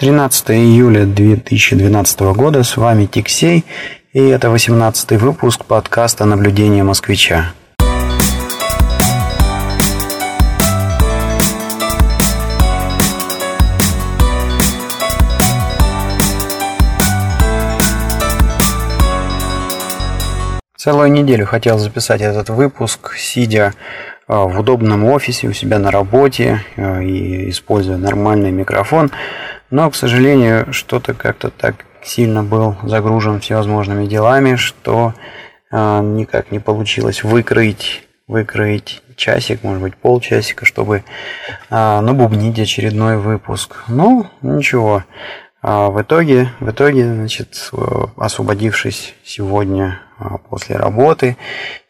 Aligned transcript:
13 0.00 0.50
июля 0.52 1.06
2012 1.06 2.20
года, 2.20 2.62
с 2.62 2.76
вами 2.76 3.06
Тиксей, 3.06 3.64
и 4.12 4.20
это 4.20 4.48
18 4.48 5.20
выпуск 5.20 5.64
подкаста 5.64 6.24
«Наблюдение 6.24 6.84
москвича». 6.84 7.52
Целую 20.76 21.10
неделю 21.10 21.44
хотел 21.44 21.76
записать 21.80 22.20
этот 22.20 22.50
выпуск, 22.50 23.16
сидя 23.16 23.74
а, 24.28 24.44
в 24.44 24.60
удобном 24.60 25.06
офисе 25.06 25.48
у 25.48 25.52
себя 25.52 25.78
на 25.78 25.90
работе 25.90 26.60
а, 26.76 27.00
и 27.00 27.50
используя 27.50 27.96
нормальный 27.96 28.52
микрофон. 28.52 29.10
Но, 29.70 29.90
к 29.90 29.94
сожалению, 29.94 30.72
что-то 30.72 31.12
как-то 31.14 31.50
так 31.50 31.84
сильно 32.02 32.42
был 32.42 32.76
загружен 32.84 33.40
всевозможными 33.40 34.06
делами, 34.06 34.56
что 34.56 35.12
э, 35.70 36.00
никак 36.00 36.50
не 36.50 36.58
получилось 36.58 37.22
выкроить, 37.22 38.06
выкроить 38.26 39.02
часик, 39.14 39.62
может 39.62 39.82
быть, 39.82 39.96
полчасика, 39.96 40.64
чтобы 40.64 41.04
э, 41.68 42.00
набубнить 42.00 42.58
очередной 42.58 43.18
выпуск. 43.18 43.84
Ну, 43.88 44.26
ничего. 44.40 45.04
А 45.60 45.90
в 45.90 46.00
итоге, 46.00 46.50
в 46.60 46.70
итоге, 46.70 47.04
значит, 47.04 47.70
освободившись 48.16 49.14
сегодня 49.24 50.00
после 50.48 50.76
работы, 50.76 51.36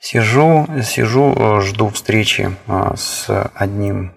сижу, 0.00 0.66
сижу, 0.83 1.60
жду 1.60 1.91
встречи 1.91 2.56
с 2.97 3.50
одним 3.55 4.14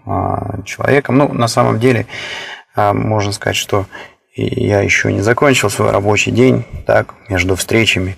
человеком. 0.63 1.17
Ну, 1.17 1.33
на 1.33 1.49
самом 1.49 1.81
деле, 1.81 2.07
а 2.07 2.60
можно 2.75 3.31
сказать, 3.31 3.57
что 3.57 3.85
я 4.35 4.81
еще 4.81 5.11
не 5.11 5.21
закончил 5.21 5.69
свой 5.69 5.91
рабочий 5.91 6.31
день, 6.31 6.65
так, 6.85 7.13
между 7.27 7.55
встречами, 7.55 8.17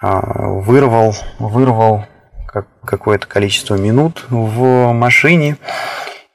а, 0.00 0.20
вырвал, 0.20 1.14
вырвал 1.38 2.06
какое-то 2.84 3.26
количество 3.26 3.74
минут 3.74 4.24
в 4.30 4.92
машине 4.92 5.56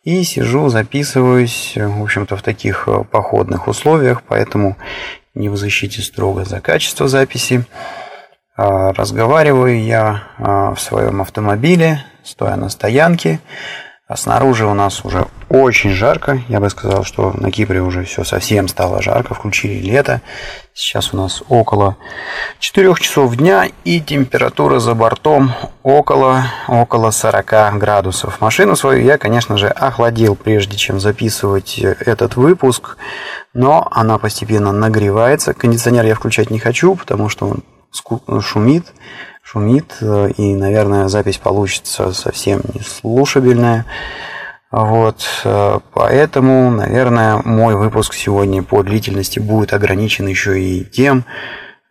и 0.03 0.23
сижу, 0.23 0.69
записываюсь, 0.69 1.73
в 1.75 2.03
общем-то, 2.03 2.35
в 2.35 2.41
таких 2.41 2.87
э, 2.87 3.03
походных 3.03 3.67
условиях, 3.67 4.21
поэтому 4.27 4.77
не 5.33 5.49
в 5.49 5.57
защите 5.57 6.01
строго 6.01 6.43
за 6.43 6.59
качество 6.59 7.07
записи. 7.07 7.65
А, 8.55 8.93
разговариваю 8.93 9.81
я 9.81 10.23
в 10.37 10.77
своем 10.77 11.21
автомобиле, 11.21 12.03
стоя 12.23 12.55
на 12.55 12.69
стоянке. 12.69 13.39
А 14.05 14.17
снаружи 14.17 14.65
у 14.65 14.73
нас 14.73 15.05
уже 15.05 15.27
очень 15.47 15.91
жарко. 15.91 16.41
Я 16.49 16.59
бы 16.59 16.69
сказал, 16.69 17.05
что 17.05 17.31
на 17.37 17.51
Кипре 17.51 17.81
уже 17.81 18.03
все 18.03 18.25
совсем 18.25 18.67
стало 18.67 19.01
жарко. 19.01 19.33
Включили 19.33 19.79
лето. 19.79 20.19
Сейчас 20.73 21.13
у 21.13 21.17
нас 21.17 21.41
около 21.47 21.95
4 22.59 22.95
часов 22.95 23.33
дня 23.37 23.69
и 23.85 24.01
температура 24.01 24.79
за 24.79 24.93
бортом 24.93 25.53
около, 25.83 26.43
около 26.67 27.11
40 27.11 27.77
градусов. 27.77 28.41
Машину 28.41 28.75
свою 28.75 29.05
я, 29.05 29.17
конечно 29.17 29.57
же, 29.57 29.69
охладил, 29.69 30.35
прежде 30.35 30.75
чем 30.75 30.99
записывать 30.99 31.77
этот 31.79 32.35
выпуск. 32.35 32.97
Но 33.53 33.87
она 33.89 34.17
постепенно 34.17 34.73
нагревается. 34.73 35.53
Кондиционер 35.53 36.05
я 36.05 36.15
включать 36.15 36.49
не 36.49 36.59
хочу, 36.59 36.95
потому 36.95 37.29
что 37.29 37.55
он 38.27 38.41
шумит 38.41 38.85
шумит, 39.43 39.97
э, 40.01 40.29
и, 40.37 40.55
наверное, 40.55 41.09
запись 41.09 41.37
получится 41.37 42.13
совсем 42.13 42.61
не 42.73 42.81
слушабельная. 42.81 43.85
Вот, 44.71 45.23
э, 45.43 45.79
поэтому, 45.93 46.71
наверное, 46.71 47.41
мой 47.45 47.75
выпуск 47.75 48.15
сегодня 48.15 48.63
по 48.63 48.81
длительности 48.81 49.37
будет 49.37 49.73
ограничен 49.73 50.25
еще 50.25 50.59
и 50.59 50.83
тем, 50.83 51.25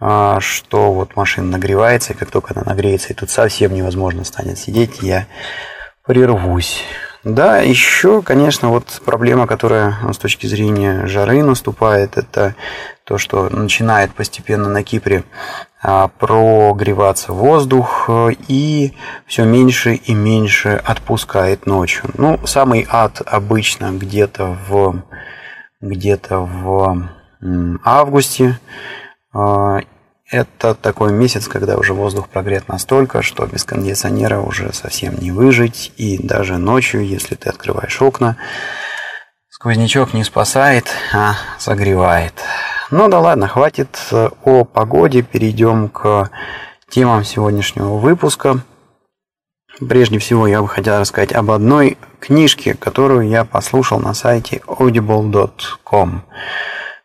э, 0.01 0.39
что 0.41 0.93
вот 0.93 1.15
машина 1.15 1.53
нагревается, 1.53 2.13
и 2.13 2.17
как 2.17 2.31
только 2.31 2.55
она 2.55 2.65
нагреется, 2.65 3.13
и 3.13 3.15
тут 3.15 3.31
совсем 3.31 3.75
невозможно 3.75 4.25
станет 4.25 4.59
сидеть, 4.59 5.03
я 5.03 5.27
прервусь. 6.05 6.83
Да, 7.23 7.59
еще, 7.59 8.21
конечно, 8.21 8.71
вот 8.71 9.01
проблема, 9.05 9.47
которая 9.47 9.95
с 10.13 10.19
точки 10.19 10.49
зрения 10.49 11.07
жары 11.07 11.45
наступает, 11.45 12.17
это 12.17 12.57
то, 13.05 13.17
что 13.17 13.49
начинает 13.49 14.13
постепенно 14.13 14.69
на 14.69 14.83
Кипре 14.83 15.23
прогреваться 15.83 17.33
воздух 17.33 18.09
и 18.49 18.93
все 19.27 19.45
меньше 19.45 19.95
и 19.95 20.15
меньше 20.15 20.81
отпускает 20.85 21.67
ночью. 21.67 22.11
Ну, 22.15 22.39
самый 22.47 22.87
ад 22.89 23.21
обычно 23.27 23.91
где-то 23.91 24.57
в 24.69 25.03
где-то 25.81 26.39
в 26.39 27.09
августе. 27.85 28.59
А, 29.35 29.81
это 30.31 30.75
такой 30.75 31.13
месяц, 31.13 31.49
когда 31.49 31.77
уже 31.77 31.93
воздух 31.93 32.29
прогрет 32.29 32.69
настолько, 32.69 33.21
что 33.23 33.45
без 33.47 33.65
кондиционера 33.65 34.41
уже 34.41 34.73
совсем 34.73 35.19
не 35.19 35.31
выжить. 35.31 35.93
И 35.97 36.17
даже 36.17 36.57
ночью, 36.57 37.05
если 37.07 37.35
ты 37.35 37.51
открываешь 37.51 38.01
окна, 38.01 38.37
сквознячок 39.51 40.15
не 40.15 40.25
спасает, 40.25 40.87
а 41.13 41.35
согревает. 41.59 42.35
Ну 42.93 43.09
да 43.09 43.21
ладно, 43.21 43.49
хватит 43.49 43.99
э, 44.11 44.29
о 44.45 44.65
погоде, 44.65 45.23
перейдем 45.23 45.89
к 45.89 46.29
темам 46.91 47.25
сегодняшнего 47.25 47.97
выпуска. 47.97 48.61
Прежде 49.89 50.19
всего, 50.19 50.47
я 50.47 50.61
бы 50.61 50.69
хотел 50.69 51.01
рассказать 51.01 51.33
об 51.33 51.51
одной 51.51 51.97
книжке, 52.21 52.75
которую 52.75 53.31
я 53.31 53.47
послушал 53.47 53.99
на 53.99 54.13
сайте 54.13 54.61
audible.com. 54.67 56.23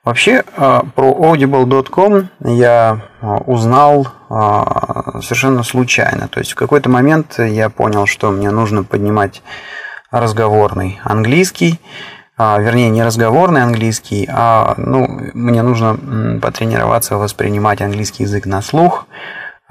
Вообще 0.04 0.44
а, 0.58 0.84
про 0.94 1.10
audible.com 1.14 2.28
я 2.42 3.02
а, 3.22 3.38
узнал 3.38 4.10
совершенно 4.28 5.64
случайно. 5.64 6.28
То 6.28 6.42
есть 6.42 6.52
в 6.52 6.56
какой-то 6.56 6.90
момент 6.90 7.40
я 7.40 7.70
понял, 7.70 8.08
что 8.08 8.30
мне 8.32 8.52
нужно 8.52 8.84
поднимать 8.84 9.42
разговорный 10.12 11.00
английский. 11.06 11.80
Вернее, 12.38 12.90
не 12.90 13.04
разговорный 13.04 13.64
английский, 13.64 14.30
а 14.32 14.76
ну, 14.78 15.08
мне 15.34 15.64
нужно 15.64 16.40
потренироваться 16.40 17.18
воспринимать 17.18 17.82
английский 17.82 18.24
язык 18.24 18.46
на 18.46 18.62
слух. 18.62 19.08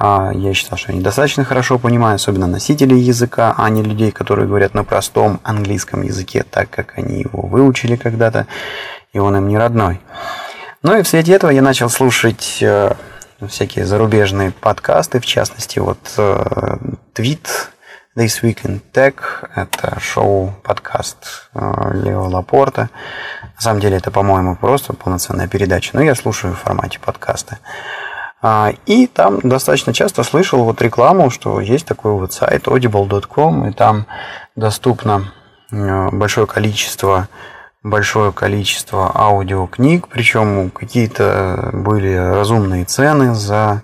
Я 0.00 0.52
считал, 0.52 0.76
что 0.76 0.90
я 0.90 0.98
недостаточно 0.98 1.44
хорошо 1.44 1.78
понимаю, 1.78 2.16
особенно 2.16 2.48
носителей 2.48 2.98
языка, 2.98 3.54
а 3.56 3.70
не 3.70 3.82
людей, 3.82 4.10
которые 4.10 4.48
говорят 4.48 4.74
на 4.74 4.82
простом 4.82 5.38
английском 5.44 6.02
языке, 6.02 6.44
так 6.50 6.68
как 6.68 6.94
они 6.98 7.20
его 7.20 7.42
выучили 7.42 7.94
когда-то 7.94 8.48
и 9.16 9.18
он 9.18 9.34
им 9.34 9.48
не 9.48 9.56
родной. 9.56 9.98
Ну 10.82 10.98
и 10.98 11.02
вслед 11.02 11.26
этого 11.28 11.50
я 11.50 11.62
начал 11.62 11.88
слушать 11.88 12.58
э, 12.60 12.92
всякие 13.48 13.86
зарубежные 13.86 14.50
подкасты, 14.50 15.20
в 15.20 15.26
частности, 15.26 15.78
вот 15.78 15.98
э, 16.18 16.76
Tweet 17.14 17.46
This 18.16 18.42
Week 18.42 18.62
in 18.64 18.80
Tech, 18.94 19.16
это 19.54 20.00
шоу-подкаст 20.00 21.50
э, 21.52 21.90
Лео 22.02 22.26
Лапорта. 22.28 22.88
На 23.56 23.60
самом 23.60 23.80
деле 23.80 23.98
это, 23.98 24.10
по-моему, 24.10 24.56
просто 24.56 24.94
полноценная 24.94 25.48
передача, 25.48 25.90
но 25.92 26.00
я 26.00 26.14
слушаю 26.14 26.54
в 26.54 26.58
формате 26.58 26.98
подкаста. 26.98 27.58
А, 28.40 28.72
и 28.86 29.06
там 29.06 29.40
достаточно 29.40 29.92
часто 29.92 30.22
слышал 30.22 30.64
вот 30.64 30.80
рекламу, 30.80 31.28
что 31.28 31.60
есть 31.60 31.84
такой 31.84 32.12
вот 32.12 32.32
сайт 32.32 32.66
audible.com, 32.68 33.68
и 33.68 33.72
там 33.72 34.06
доступно 34.54 35.34
большое 35.70 36.46
количество 36.46 37.28
большое 37.82 38.32
количество 38.32 39.12
аудиокниг, 39.14 40.08
причем 40.08 40.70
какие-то 40.70 41.70
были 41.74 42.14
разумные 42.14 42.86
цены 42.86 43.34
за, 43.34 43.82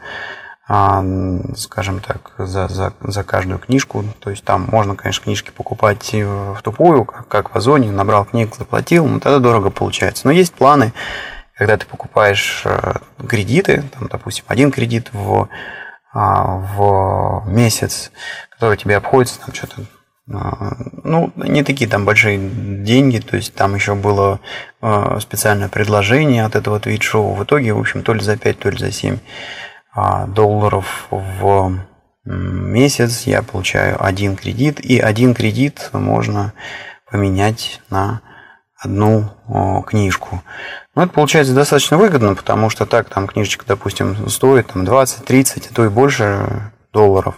скажем 0.67 2.01
так, 2.01 2.33
за, 2.39 2.69
за, 2.69 2.93
за 3.01 3.25
каждую 3.25 3.59
книжку. 3.59 4.05
То 4.21 4.31
есть 4.31 4.45
там 4.45 4.69
можно, 4.71 4.95
конечно, 4.95 5.25
книжки 5.25 5.51
покупать 5.51 6.13
в 6.13 6.61
тупую, 6.63 7.05
как, 7.05 7.29
как 7.29 7.55
в 7.55 7.57
Озоне, 7.57 7.91
набрал 7.91 8.25
книг, 8.25 8.55
заплатил, 8.57 9.07
но 9.07 9.19
тогда 9.19 9.39
дорого 9.41 9.71
получается. 9.71 10.27
Но 10.27 10.33
есть 10.33 10.55
планы, 10.55 10.93
когда 11.55 11.77
ты 11.77 11.87
покупаешь 11.87 12.63
э, 12.65 12.95
кредиты, 13.29 13.85
там, 13.99 14.09
допустим, 14.09 14.45
один 14.49 14.71
кредит 14.71 15.11
в, 15.13 15.49
а, 16.13 16.57
в 16.57 17.45
месяц, 17.47 18.11
который 18.51 18.77
тебе 18.77 18.97
обходится 18.97 19.41
там 19.41 19.55
что-то 19.55 19.83
а, 20.33 20.77
ну, 21.05 21.33
не 21.37 21.63
такие 21.65 21.91
там 21.91 22.05
большие 22.05 22.39
деньги, 22.39 23.19
то 23.19 23.37
есть 23.37 23.55
там 23.55 23.75
еще 23.75 23.95
было 23.95 24.41
а, 24.81 25.19
специальное 25.21 25.69
предложение 25.69 26.45
от 26.45 26.55
этого 26.55 26.79
твит-шоу. 26.81 27.35
В 27.35 27.45
итоге, 27.45 27.73
в 27.73 27.81
общем, 27.81 28.03
то 28.03 28.15
ли 28.15 28.21
за 28.21 28.37
5, 28.37 28.59
то 28.59 28.71
ли 28.71 28.79
за 28.79 28.93
7 28.93 29.17
а, 29.17 29.19
долларов 29.95 31.07
в 31.11 31.79
месяц 32.25 33.23
я 33.23 33.43
получаю 33.43 34.03
один 34.05 34.37
кредит, 34.37 34.81
и 34.81 34.99
один 34.99 35.35
кредит 35.35 35.91
можно 35.93 36.53
поменять 37.11 37.81
на 37.91 38.21
одну 38.79 39.83
книжку. 39.87 40.43
Ну, 40.95 41.03
это 41.03 41.13
получается 41.13 41.55
достаточно 41.55 41.99
выгодно, 41.99 42.35
потому 42.35 42.71
что 42.71 42.87
так 42.87 43.09
там 43.09 43.27
книжечка, 43.27 43.65
допустим, 43.67 44.29
стоит 44.29 44.69
там 44.69 44.85
20, 44.85 45.25
30, 45.25 45.71
а 45.71 45.75
то 45.75 45.85
и 45.85 45.89
больше 45.89 46.73
долларов. 46.93 47.37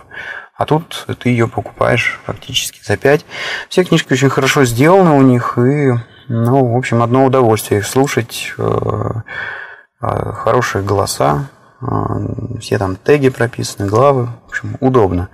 А 0.56 0.66
тут 0.66 1.06
ты 1.20 1.30
ее 1.30 1.48
покупаешь 1.48 2.20
фактически 2.24 2.80
за 2.84 2.96
5. 2.96 3.24
Все 3.68 3.84
книжки 3.84 4.12
очень 4.12 4.28
хорошо 4.28 4.64
сделаны 4.64 5.10
у 5.10 5.22
них, 5.22 5.58
и 5.58 5.92
Ну, 6.28 6.72
в 6.72 6.76
общем, 6.76 7.02
одно 7.02 7.26
удовольствие 7.26 7.80
их 7.80 7.86
слушать. 7.86 8.54
Хорошие 10.00 10.84
голоса, 10.84 11.48
все 12.60 12.78
там 12.78 12.96
теги 12.96 13.28
прописаны, 13.28 13.88
главы. 13.88 14.28
В 14.46 14.48
общем, 14.50 14.76
удобно. 14.80 15.28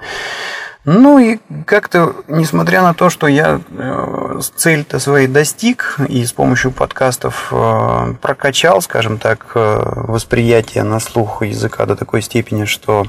Ну 0.86 1.18
и 1.18 1.38
как-то, 1.66 2.14
несмотря 2.26 2.80
на 2.82 2.94
то, 2.94 3.10
что 3.10 3.26
я 3.26 3.60
э, 3.70 4.40
цель-то 4.56 4.98
своей 4.98 5.26
достиг 5.26 5.98
и 6.08 6.24
с 6.24 6.32
помощью 6.32 6.72
подкастов 6.72 7.48
э, 7.52 8.14
прокачал, 8.22 8.80
скажем 8.80 9.18
так, 9.18 9.52
э, 9.54 9.82
восприятие 10.08 10.84
на 10.84 10.98
слух 10.98 11.42
языка 11.42 11.84
до 11.84 11.96
такой 11.96 12.22
степени, 12.22 12.64
что, 12.64 13.04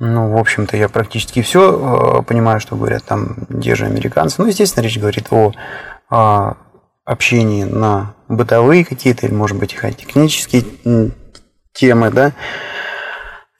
ну, 0.00 0.32
в 0.32 0.36
общем-то, 0.36 0.76
я 0.76 0.88
практически 0.88 1.40
все 1.42 2.24
понимаю, 2.26 2.58
что 2.58 2.74
говорят 2.74 3.04
там 3.04 3.36
те 3.62 3.76
же 3.76 3.86
американцы. 3.86 4.42
Ну, 4.42 4.48
естественно, 4.48 4.82
речь 4.82 4.98
говорит 4.98 5.28
о, 5.30 5.52
о 6.10 6.54
общении 7.04 7.62
на 7.62 8.14
бытовые 8.26 8.84
какие-то 8.84 9.26
или, 9.26 9.34
может 9.34 9.56
быть, 9.56 9.76
технические 9.96 10.64
темы, 11.72 12.10
да, 12.10 12.32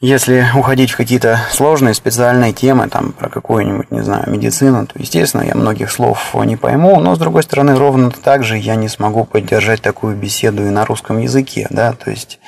если 0.03 0.45
уходить 0.57 0.91
в 0.91 0.97
какие-то 0.97 1.39
сложные 1.53 1.95
специальные 1.95 2.53
темы, 2.53 2.89
там 2.89 3.13
про 3.13 3.29
какую-нибудь, 3.29 3.93
не 3.93 4.01
знаю, 4.01 4.29
медицину, 4.29 4.85
то, 4.85 4.95
естественно, 4.99 5.43
я 5.43 5.55
многих 5.55 5.93
слов 5.93 6.35
не 6.45 6.57
пойму, 6.57 6.99
но, 6.99 7.15
с 7.15 7.21
другой 7.21 7.45
стороны, 7.45 7.77
ровно 7.77 8.11
так 8.11 8.43
же 8.43 8.59
я 8.59 8.75
не 8.75 8.89
смогу 8.89 9.25
поддержать 9.25 9.81
такую 9.81 10.17
беседу 10.17 10.67
и 10.67 10.71
на 10.71 10.85
русском 10.85 11.21
языке, 11.21 11.69
да, 11.71 11.93
то 11.93 12.11
есть, 12.11 12.41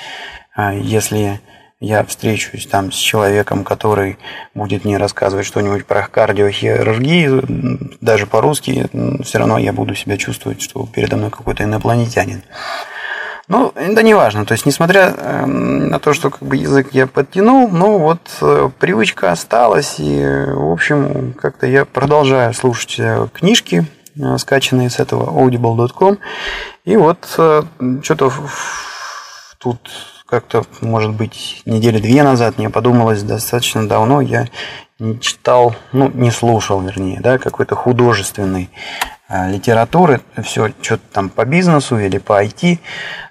а, 0.56 0.74
если 0.74 1.40
я 1.78 2.04
встречусь 2.04 2.66
там 2.66 2.90
с 2.90 2.96
человеком, 2.96 3.62
который 3.62 4.18
будет 4.52 4.84
мне 4.84 4.96
рассказывать 4.96 5.46
что-нибудь 5.46 5.86
про 5.86 6.08
кардиохирургию, 6.08 7.96
даже 8.00 8.26
по-русски, 8.26 8.88
все 9.22 9.38
равно 9.38 9.58
я 9.58 9.72
буду 9.72 9.94
себя 9.94 10.16
чувствовать, 10.16 10.60
что 10.60 10.88
передо 10.92 11.16
мной 11.16 11.30
какой-то 11.30 11.62
инопланетянин. 11.62 12.42
Ну, 13.46 13.72
да 13.74 14.02
не 14.02 14.14
важно. 14.14 14.46
То 14.46 14.52
есть, 14.52 14.64
несмотря 14.64 15.14
эм, 15.16 15.88
на 15.88 15.98
то, 15.98 16.14
что 16.14 16.30
как 16.30 16.42
бы 16.42 16.56
язык 16.56 16.88
я 16.92 17.06
подтянул, 17.06 17.68
ну 17.68 17.98
вот 17.98 18.20
э, 18.40 18.70
привычка 18.78 19.32
осталась, 19.32 19.96
и, 19.98 20.24
в 20.24 20.72
общем, 20.72 21.34
как-то 21.34 21.66
я 21.66 21.84
продолжаю 21.84 22.54
слушать 22.54 22.96
э, 22.98 23.28
книжки, 23.34 23.86
э, 24.16 24.38
скачанные 24.38 24.88
с 24.88 24.98
этого 24.98 25.30
audible.com. 25.30 26.18
И 26.84 26.96
вот 26.96 27.18
что-то 27.28 28.32
тут 29.58 29.78
как-то, 30.26 30.64
может 30.80 31.12
быть, 31.12 31.62
недели 31.66 31.98
две 31.98 32.22
назад 32.22 32.56
мне 32.58 32.70
подумалось 32.70 33.22
достаточно 33.22 33.86
давно, 33.86 34.20
я 34.20 34.48
не 34.98 35.20
читал, 35.20 35.74
ну, 35.92 36.10
не 36.12 36.30
слушал, 36.30 36.80
вернее, 36.80 37.20
да, 37.20 37.38
какой-то 37.38 37.74
художественной 37.74 38.70
литературы, 39.48 40.20
все 40.42 40.72
что-то 40.80 41.02
там 41.12 41.28
по 41.28 41.44
бизнесу 41.44 41.98
или 41.98 42.18
по 42.18 42.44
IT. 42.44 42.78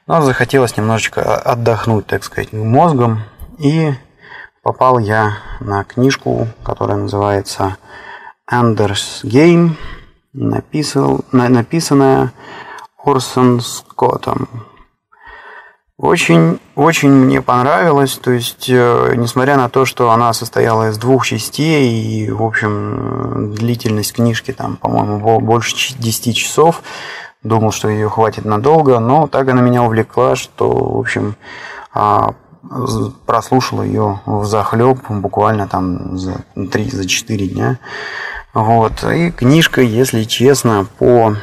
Но 0.07 0.21
захотелось 0.21 0.77
немножечко 0.77 1.37
отдохнуть, 1.37 2.07
так 2.07 2.23
сказать, 2.23 2.53
мозгом. 2.53 3.23
И 3.59 3.93
попал 4.61 4.99
я 4.99 5.37
на 5.59 5.83
книжку, 5.83 6.47
которая 6.63 6.97
называется 6.97 7.77
Anders 8.51 9.23
Game, 9.23 9.75
написал, 10.33 11.21
написанная 11.31 12.33
Орсон 13.03 13.61
Скоттом. 13.61 14.47
Очень, 16.03 16.59
очень 16.75 17.11
мне 17.11 17.41
понравилось, 17.41 18.19
то 18.21 18.31
есть, 18.31 18.65
э, 18.67 19.13
несмотря 19.15 19.55
на 19.55 19.69
то, 19.69 19.85
что 19.85 20.11
она 20.11 20.33
состояла 20.33 20.89
из 20.89 20.97
двух 20.97 21.25
частей, 21.25 22.25
и, 22.25 22.29
в 22.29 22.43
общем, 22.43 23.53
длительность 23.55 24.11
книжки 24.11 24.51
там, 24.51 24.75
по-моему, 24.75 25.39
больше 25.39 25.95
10 25.97 26.35
часов, 26.35 26.83
думал, 27.41 27.71
что 27.71 27.87
ее 27.87 28.09
хватит 28.09 28.43
надолго, 28.43 28.99
но 28.99 29.27
так 29.27 29.47
она 29.47 29.61
меня 29.61 29.81
увлекла, 29.83 30.35
что, 30.35 30.69
в 30.69 30.99
общем, 30.99 31.37
а, 31.93 32.33
прослушал 33.25 33.81
ее 33.81 34.19
в 34.25 34.43
захлеб 34.43 34.97
буквально 35.07 35.69
там 35.69 36.17
за 36.17 36.43
3-4 36.57 37.47
дня. 37.47 37.79
Вот. 38.53 39.05
И 39.05 39.31
книжка, 39.31 39.79
если 39.79 40.23
честно, 40.23 40.85
по 40.99 41.37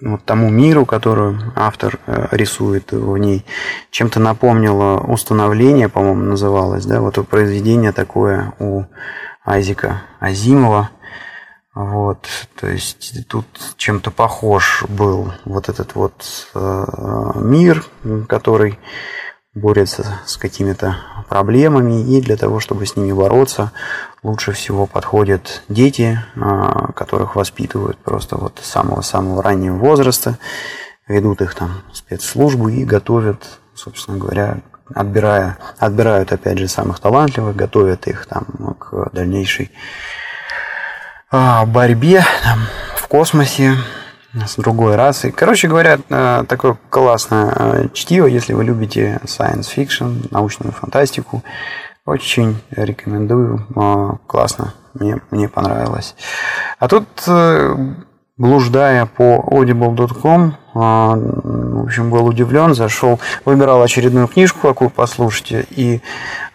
вот 0.00 0.24
тому 0.24 0.50
миру, 0.50 0.86
который 0.86 1.36
автор 1.56 1.98
э, 2.06 2.28
рисует 2.30 2.92
в 2.92 3.16
ней, 3.16 3.44
чем-то 3.90 4.20
напомнило 4.20 5.00
установление, 5.00 5.88
по-моему, 5.88 6.22
называлось, 6.24 6.84
да, 6.86 7.00
вот 7.00 7.26
произведение 7.28 7.92
такое 7.92 8.52
у 8.58 8.84
Айзека 9.44 10.02
Азимова. 10.20 10.90
Вот, 11.74 12.26
то 12.58 12.66
есть 12.66 13.28
тут 13.28 13.46
чем-то 13.76 14.10
похож 14.10 14.84
был 14.88 15.32
вот 15.44 15.68
этот 15.68 15.94
вот 15.94 16.48
э, 16.54 16.84
мир, 17.36 17.84
который 18.28 18.78
борется 19.54 20.20
с 20.26 20.36
какими-то 20.36 20.96
проблемами, 21.28 22.16
и 22.16 22.20
для 22.20 22.36
того, 22.36 22.60
чтобы 22.60 22.86
с 22.86 22.96
ними 22.96 23.12
бороться, 23.12 23.72
лучше 24.22 24.52
всего 24.52 24.86
подходят 24.86 25.62
дети, 25.68 26.18
э, 26.34 26.92
которых 26.94 27.36
воспитывают 27.36 27.98
просто 27.98 28.36
вот 28.36 28.60
с 28.62 28.68
самого-самого 28.68 29.42
раннего 29.42 29.76
возраста, 29.76 30.38
ведут 31.06 31.40
их 31.42 31.54
там 31.54 31.82
спецслужбы 31.92 32.74
и 32.74 32.84
готовят, 32.84 33.60
собственно 33.74 34.18
говоря, 34.18 34.58
отбирая, 34.94 35.58
отбирают 35.78 36.32
опять 36.32 36.58
же 36.58 36.68
самых 36.68 37.00
талантливых, 37.00 37.54
готовят 37.54 38.06
их 38.06 38.26
там 38.26 38.44
к 38.78 39.10
дальнейшей 39.12 39.70
а, 41.30 41.66
борьбе 41.66 42.24
там, 42.42 42.60
в 42.96 43.06
космосе 43.06 43.74
с 44.46 44.56
другой 44.56 44.96
расой. 44.96 45.30
Короче 45.32 45.68
говоря, 45.68 45.98
э, 46.08 46.44
такое 46.48 46.76
классное 46.90 47.52
э, 47.54 47.88
чтиво, 47.92 48.26
если 48.26 48.52
вы 48.52 48.64
любите 48.64 49.20
science 49.24 49.66
fiction, 49.74 50.26
научную 50.30 50.72
фантастику. 50.72 51.42
Очень 52.04 52.60
рекомендую. 52.70 53.66
Э, 53.76 54.16
классно. 54.26 54.74
Мне, 54.94 55.20
мне 55.30 55.48
понравилось. 55.48 56.16
А 56.78 56.88
тут, 56.88 57.06
блуждая 58.36 59.06
по 59.06 59.44
audible.com, 59.48 60.56
в 60.74 61.82
общем, 61.84 62.10
был 62.10 62.26
удивлен, 62.26 62.74
зашел, 62.74 63.20
выбирал 63.44 63.82
очередную 63.82 64.26
книжку, 64.26 64.66
какую 64.66 64.90
послушать, 64.90 65.66
и 65.70 66.00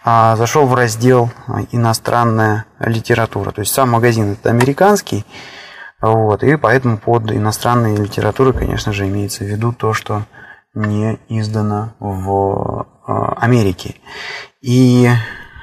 а, 0.04 0.36
зашел 0.36 0.66
в 0.66 0.74
раздел 0.76 1.30
иностранная 1.72 2.66
литература. 2.80 3.52
То 3.52 3.62
есть 3.62 3.74
сам 3.74 3.92
магазин 3.92 4.34
это 4.34 4.50
американский, 4.50 5.26
вот, 6.12 6.44
и 6.44 6.56
поэтому 6.58 6.98
под 6.98 7.32
иностранной 7.32 7.96
литературой, 7.96 8.54
конечно 8.54 8.92
же, 8.94 9.08
имеется 9.08 9.44
в 9.44 9.48
виду 9.48 9.72
то, 9.74 9.94
что 9.94 10.24
не 10.74 11.20
издано 11.30 11.94
в 12.00 12.86
а, 13.06 13.34
Америке. 13.38 13.96
И 14.62 15.08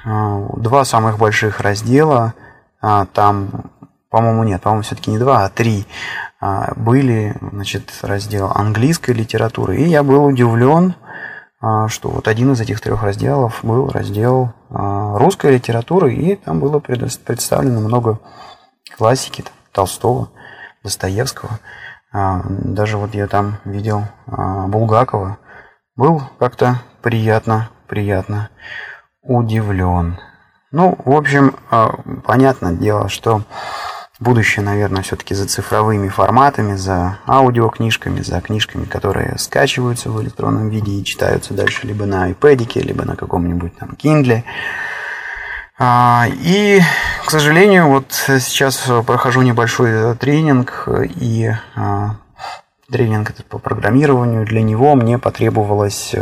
а, 0.04 0.46
два 0.56 0.84
самых 0.84 1.18
больших 1.18 1.60
раздела, 1.60 2.34
там, 2.80 3.70
по-моему, 4.08 4.42
нет, 4.44 4.62
по-моему, 4.62 4.82
все-таки 4.82 5.10
не 5.10 5.18
два, 5.18 5.44
а 5.44 5.50
три, 5.50 5.86
были, 6.76 7.36
значит, 7.52 7.92
раздел 8.00 8.50
английской 8.54 9.10
литературы. 9.10 9.76
И 9.76 9.86
я 9.86 10.02
был 10.02 10.24
удивлен, 10.24 10.94
а, 11.62 11.88
что 11.88 12.08
вот 12.08 12.26
один 12.26 12.52
из 12.52 12.60
этих 12.60 12.80
трех 12.80 13.02
разделов 13.02 13.60
был 13.62 13.90
раздел 13.90 14.54
а, 14.70 15.18
русской 15.18 15.54
литературы, 15.56 16.14
и 16.14 16.36
там 16.36 16.58
было 16.58 16.78
представлено 16.78 17.80
много 17.80 18.18
классики 18.96 19.42
там, 19.42 19.52
Толстого, 19.72 20.30
Достоевского. 20.82 21.58
А, 22.12 22.42
даже 22.48 22.96
вот 22.96 23.14
я 23.14 23.26
там 23.26 23.58
видел 23.64 24.04
Булгакова. 24.26 25.38
Был 25.96 26.22
как-то 26.38 26.82
приятно, 27.02 27.70
приятно 27.86 28.50
удивлен. 29.22 30.18
Ну, 30.72 30.96
в 31.04 31.14
общем, 31.16 31.56
понятное 32.24 32.72
дело, 32.72 33.08
что 33.08 33.42
Будущее, 34.20 34.62
наверное, 34.62 35.00
все-таки 35.00 35.34
за 35.34 35.48
цифровыми 35.48 36.08
форматами, 36.08 36.76
за 36.76 37.16
аудиокнижками, 37.26 38.20
за 38.20 38.42
книжками, 38.42 38.84
которые 38.84 39.38
скачиваются 39.38 40.10
в 40.10 40.22
электронном 40.22 40.68
виде 40.68 40.92
и 40.92 41.04
читаются 41.04 41.54
дальше 41.54 41.86
либо 41.86 42.04
на 42.04 42.30
iPad, 42.30 42.82
либо 42.82 43.06
на 43.06 43.16
каком-нибудь 43.16 43.78
там 43.78 43.96
Kindle. 43.98 44.42
А, 45.82 46.26
и, 46.28 46.82
к 47.24 47.30
сожалению, 47.30 47.88
вот 47.88 48.12
сейчас 48.12 48.86
прохожу 49.06 49.40
небольшой 49.40 50.14
тренинг, 50.14 50.86
и 51.16 51.52
а, 51.74 52.16
тренинг 52.90 53.32
по 53.48 53.56
программированию. 53.56 54.44
Для 54.44 54.60
него 54.60 54.94
мне 54.94 55.18
потребовалось 55.18 56.14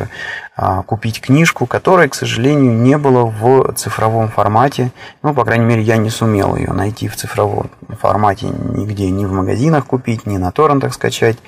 а, 0.54 0.82
купить 0.82 1.20
книжку, 1.20 1.66
которая, 1.66 2.06
к 2.06 2.14
сожалению, 2.14 2.72
не 2.72 2.96
было 2.98 3.24
в 3.24 3.72
цифровом 3.72 4.28
формате. 4.28 4.92
Ну, 5.24 5.34
по 5.34 5.44
крайней 5.44 5.64
мере, 5.64 5.82
я 5.82 5.96
не 5.96 6.10
сумел 6.10 6.54
ее 6.54 6.72
найти 6.72 7.08
в 7.08 7.16
цифровом 7.16 7.68
формате 8.00 8.46
нигде, 8.46 9.10
ни 9.10 9.24
в 9.24 9.32
магазинах 9.32 9.86
купить, 9.86 10.24
ни 10.24 10.36
на 10.36 10.52
торрентах 10.52 10.94
скачать. 10.94 11.38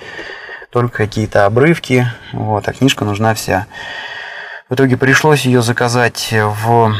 Только 0.70 0.96
какие-то 0.96 1.46
обрывки. 1.46 2.08
Вот, 2.32 2.66
а 2.66 2.72
книжка 2.72 3.04
нужна 3.04 3.34
вся. 3.34 3.66
В 4.68 4.74
итоге 4.74 4.96
пришлось 4.96 5.46
ее 5.46 5.62
заказать 5.62 6.32
в 6.32 6.92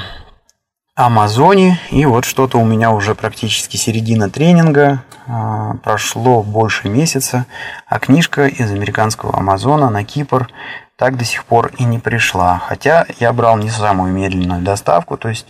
Амазоне. 1.07 1.78
И 1.90 2.04
вот 2.04 2.25
что-то 2.25 2.59
у 2.59 2.64
меня 2.64 2.90
уже 2.90 3.14
практически 3.14 3.76
середина 3.76 4.28
тренинга. 4.28 5.02
А, 5.26 5.75
прошло 5.83 6.42
больше 6.42 6.88
месяца. 6.88 7.47
А 7.87 7.99
книжка 7.99 8.47
из 8.47 8.71
американского 8.71 9.37
Амазона 9.37 9.90
на 9.90 10.04
Кипр 10.04 10.49
так 10.97 11.16
до 11.16 11.25
сих 11.25 11.47
пор 11.47 11.73
и 11.78 11.85
не 11.85 11.99
пришла. 11.99 12.59
Хотя 12.59 13.07
я 13.19 13.33
брал 13.33 13.57
не 13.57 13.71
самую 13.71 14.12
медленную 14.12 14.61
доставку. 14.61 15.16
То 15.16 15.30
есть 15.30 15.47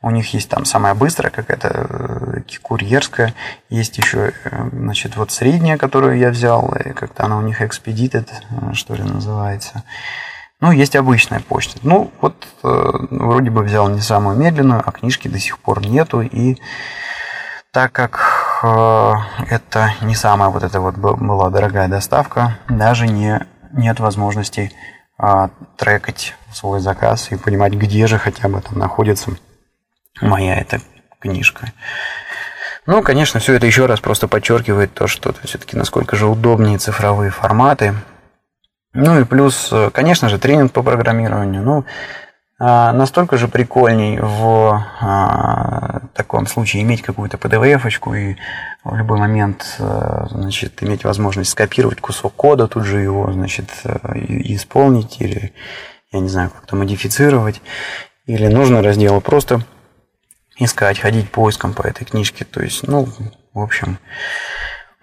у 0.00 0.10
них 0.10 0.32
есть 0.32 0.48
там 0.48 0.64
самая 0.64 0.94
быстрая 0.94 1.30
какая-то 1.30 1.68
э, 1.68 2.40
курьерская. 2.62 3.34
Есть 3.68 3.98
еще, 3.98 4.32
э, 4.44 4.68
значит, 4.72 5.16
вот 5.16 5.30
средняя, 5.30 5.76
которую 5.76 6.16
я 6.16 6.30
взял. 6.30 6.72
Как-то 6.94 7.24
она 7.24 7.36
у 7.36 7.42
них 7.42 7.60
Expedited, 7.60 8.28
э, 8.50 8.72
что 8.72 8.94
ли, 8.94 9.02
называется. 9.02 9.82
Ну, 10.64 10.72
есть 10.72 10.96
обычная 10.96 11.40
почта. 11.40 11.78
Ну, 11.82 12.10
вот 12.22 12.46
э, 12.62 12.90
вроде 13.10 13.50
бы 13.50 13.62
взял 13.62 13.86
не 13.90 14.00
самую 14.00 14.38
медленную, 14.38 14.82
а 14.82 14.92
книжки 14.92 15.28
до 15.28 15.38
сих 15.38 15.58
пор 15.58 15.86
нету. 15.86 16.22
И 16.22 16.56
так 17.70 17.92
как 17.92 18.62
э, 18.62 19.12
это 19.50 19.92
не 20.00 20.14
самая 20.14 20.48
вот 20.48 20.62
эта 20.62 20.80
вот 20.80 20.96
была 20.96 21.50
дорогая 21.50 21.88
доставка, 21.88 22.56
даже 22.66 23.06
не, 23.06 23.46
нет 23.72 24.00
возможности 24.00 24.72
э, 25.18 25.48
трекать 25.76 26.34
свой 26.50 26.80
заказ 26.80 27.30
и 27.30 27.36
понимать, 27.36 27.74
где 27.74 28.06
же 28.06 28.16
хотя 28.16 28.48
бы 28.48 28.62
там 28.62 28.78
находится 28.78 29.32
моя 30.22 30.56
эта 30.56 30.80
книжка. 31.18 31.74
Ну, 32.86 33.02
конечно, 33.02 33.38
все 33.38 33.52
это 33.52 33.66
еще 33.66 33.84
раз 33.84 34.00
просто 34.00 34.28
подчеркивает 34.28 34.94
то, 34.94 35.08
что 35.08 35.34
все-таки 35.44 35.76
насколько 35.76 36.16
же 36.16 36.26
удобнее 36.26 36.78
цифровые 36.78 37.30
форматы, 37.30 37.94
ну 38.94 39.20
и 39.20 39.24
плюс, 39.24 39.68
э, 39.72 39.90
конечно 39.92 40.28
же, 40.28 40.38
тренинг 40.38 40.72
по 40.72 40.82
программированию. 40.82 41.62
Ну, 41.62 41.84
а, 42.66 42.92
настолько 42.92 43.36
же 43.36 43.48
прикольней 43.48 44.18
в 44.20 44.86
а, 45.00 46.02
таком 46.14 46.46
случае 46.46 46.82
иметь 46.82 47.02
какую-то 47.02 47.36
PDF-очку 47.36 48.14
и 48.14 48.36
в 48.84 48.94
любой 48.94 49.18
момент 49.18 49.76
э, 49.78 50.26
значит, 50.30 50.82
иметь 50.82 51.04
возможность 51.04 51.50
скопировать 51.50 52.00
кусок 52.00 52.34
кода, 52.34 52.68
тут 52.68 52.84
же 52.84 53.00
его 53.00 53.32
значит, 53.32 53.68
э, 53.84 53.98
исполнить 54.44 55.20
или, 55.20 55.52
я 56.12 56.20
не 56.20 56.28
знаю, 56.28 56.50
как-то 56.50 56.76
модифицировать. 56.76 57.60
Или 58.26 58.46
нужно 58.46 58.82
раздел 58.82 59.20
просто 59.20 59.62
искать, 60.56 61.00
ходить 61.00 61.30
поиском 61.30 61.74
по 61.74 61.82
этой 61.82 62.04
книжке. 62.04 62.44
То 62.44 62.62
есть, 62.62 62.86
ну, 62.86 63.08
в 63.52 63.60
общем, 63.60 63.98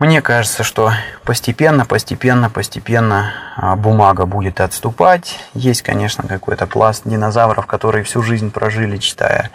мне 0.01 0.23
кажется, 0.23 0.63
что 0.63 0.91
постепенно, 1.23 1.85
постепенно, 1.85 2.49
постепенно 2.49 3.33
а, 3.55 3.75
бумага 3.75 4.25
будет 4.25 4.59
отступать. 4.59 5.37
Есть, 5.53 5.83
конечно, 5.83 6.27
какой-то 6.27 6.65
пласт 6.65 7.03
динозавров, 7.05 7.67
которые 7.67 8.03
всю 8.03 8.23
жизнь 8.23 8.49
прожили, 8.49 8.97
читая 8.97 9.51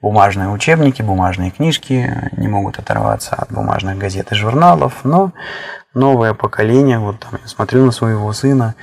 бумажные 0.00 0.48
учебники, 0.48 1.02
бумажные 1.02 1.50
книжки, 1.50 2.30
не 2.32 2.48
могут 2.48 2.78
оторваться 2.78 3.34
от 3.34 3.52
бумажных 3.52 3.98
газет 3.98 4.32
и 4.32 4.36
журналов, 4.36 5.04
но 5.04 5.32
новое 5.92 6.32
поколение, 6.32 6.98
вот 6.98 7.20
там 7.20 7.38
я 7.42 7.46
смотрю 7.46 7.84
на 7.84 7.92
своего 7.92 8.32
сына, 8.32 8.76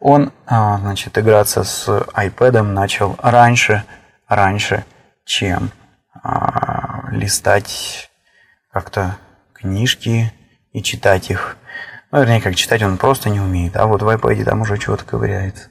он, 0.00 0.32
а, 0.44 0.78
значит, 0.78 1.16
играться 1.16 1.62
с 1.62 1.88
iPad 1.88 2.62
начал 2.62 3.16
раньше, 3.22 3.84
раньше, 4.26 4.84
чем 5.24 5.70
а, 6.20 7.04
листать 7.12 8.10
как-то 8.72 9.14
книжки, 9.52 10.32
и 10.74 10.82
читать 10.82 11.30
их. 11.30 11.56
Ну, 12.10 12.20
вернее, 12.20 12.42
как 12.42 12.54
читать 12.54 12.82
он 12.82 12.98
просто 12.98 13.30
не 13.30 13.40
умеет, 13.40 13.76
а 13.76 13.86
вот 13.86 14.02
в 14.02 14.08
iPad 14.08 14.44
там 14.44 14.60
уже 14.60 14.76
что-то 14.76 15.04
ковыряется. 15.04 15.68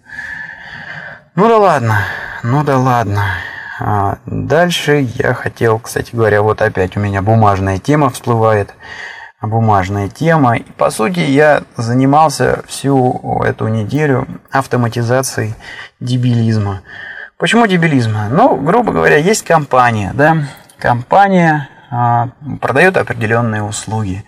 Ну 1.35 1.47
да 1.47 1.57
ладно, 1.57 1.99
ну 2.41 2.63
да 2.63 2.79
ладно. 2.79 3.23
А 3.79 4.17
дальше 4.25 5.07
я 5.15 5.33
хотел, 5.33 5.79
кстати 5.79 6.15
говоря, 6.15 6.41
вот 6.41 6.61
опять 6.61 6.95
у 6.97 6.99
меня 6.99 7.21
бумажная 7.21 7.77
тема 7.77 8.09
всплывает. 8.09 8.73
Бумажная 9.41 10.07
тема. 10.07 10.55
И 10.55 10.63
по 10.63 10.89
сути 10.89 11.19
я 11.19 11.63
занимался 11.75 12.63
всю 12.65 13.41
эту 13.43 13.67
неделю 13.67 14.25
автоматизацией 14.51 15.53
дебилизма. 15.99 16.81
Почему 17.37 17.67
дебилизма? 17.67 18.29
Ну, 18.29 18.55
грубо 18.55 18.93
говоря, 18.93 19.17
есть 19.17 19.43
компания, 19.43 20.11
да, 20.13 20.45
компания 20.77 21.67
а, 21.91 22.29
продает 22.61 22.95
определенные 22.95 23.63
услуги. 23.63 24.23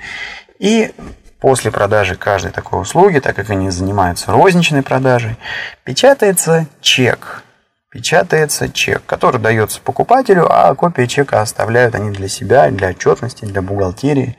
И 0.59 0.93
после 1.39 1.71
продажи 1.71 2.15
каждой 2.15 2.51
такой 2.51 2.81
услуги, 2.81 3.19
так 3.19 3.35
как 3.35 3.49
они 3.49 3.69
занимаются 3.69 4.31
розничной 4.31 4.81
продажей, 4.81 5.37
печатается 5.83 6.67
чек. 6.81 7.43
Печатается 7.89 8.67
чек, 8.69 9.05
который 9.05 9.39
дается 9.39 9.79
покупателю, 9.79 10.47
а 10.49 10.73
копия 10.75 11.07
чека 11.07 11.41
оставляют 11.41 11.95
они 11.95 12.11
для 12.11 12.27
себя, 12.27 12.69
для 12.69 12.89
отчетности, 12.89 13.45
для 13.45 13.61
бухгалтерии, 13.61 14.37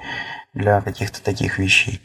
для 0.52 0.80
каких-то 0.82 1.22
таких 1.22 1.58
вещей. 1.58 2.02